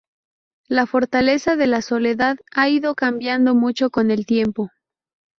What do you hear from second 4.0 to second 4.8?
el tiempo.